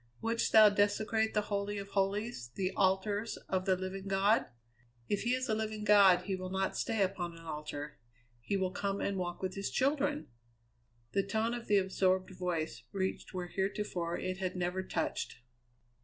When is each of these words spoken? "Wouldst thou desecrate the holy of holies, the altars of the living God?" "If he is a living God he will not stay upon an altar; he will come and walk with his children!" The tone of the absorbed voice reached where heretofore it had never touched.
"Wouldst 0.19 0.51
thou 0.51 0.69
desecrate 0.69 1.35
the 1.35 1.41
holy 1.43 1.77
of 1.77 1.89
holies, 1.89 2.49
the 2.55 2.71
altars 2.71 3.37
of 3.47 3.65
the 3.65 3.75
living 3.77 4.07
God?" 4.07 4.47
"If 5.07 5.21
he 5.21 5.35
is 5.35 5.47
a 5.47 5.53
living 5.53 5.83
God 5.83 6.23
he 6.23 6.35
will 6.35 6.49
not 6.49 6.75
stay 6.75 7.03
upon 7.03 7.33
an 7.33 7.45
altar; 7.45 7.99
he 8.39 8.57
will 8.57 8.71
come 8.71 8.99
and 8.99 9.15
walk 9.19 9.43
with 9.43 9.53
his 9.53 9.69
children!" 9.69 10.29
The 11.11 11.21
tone 11.21 11.53
of 11.53 11.67
the 11.67 11.77
absorbed 11.77 12.31
voice 12.31 12.81
reached 12.91 13.35
where 13.35 13.45
heretofore 13.49 14.17
it 14.17 14.37
had 14.39 14.55
never 14.55 14.81
touched. 14.81 15.35